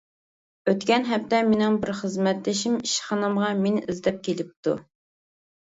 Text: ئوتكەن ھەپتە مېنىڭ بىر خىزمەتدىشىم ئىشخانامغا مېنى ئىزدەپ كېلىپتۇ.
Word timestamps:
ئوتكەن 0.71 1.05
ھەپتە 1.09 1.41
مېنىڭ 1.49 1.77
بىر 1.83 1.93
خىزمەتدىشىم 1.99 2.81
ئىشخانامغا 2.85 3.55
مېنى 3.63 3.87
ئىزدەپ 3.87 4.21
كېلىپتۇ. 4.31 4.77